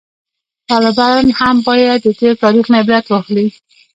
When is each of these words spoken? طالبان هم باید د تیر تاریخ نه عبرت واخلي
طالبان 0.69 1.23
هم 1.39 1.55
باید 1.67 1.99
د 2.03 2.07
تیر 2.19 2.33
تاریخ 2.43 2.65
نه 2.71 2.77
عبرت 2.83 3.05
واخلي 3.07 3.47